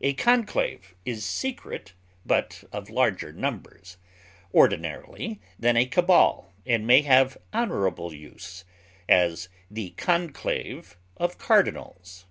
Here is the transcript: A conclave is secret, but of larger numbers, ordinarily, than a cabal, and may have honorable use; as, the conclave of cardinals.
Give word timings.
A 0.00 0.14
conclave 0.14 0.94
is 1.04 1.22
secret, 1.22 1.92
but 2.24 2.64
of 2.72 2.88
larger 2.88 3.30
numbers, 3.30 3.98
ordinarily, 4.54 5.38
than 5.58 5.76
a 5.76 5.84
cabal, 5.84 6.50
and 6.64 6.86
may 6.86 7.02
have 7.02 7.36
honorable 7.52 8.14
use; 8.14 8.64
as, 9.06 9.50
the 9.70 9.90
conclave 9.98 10.96
of 11.18 11.36
cardinals. 11.36 12.24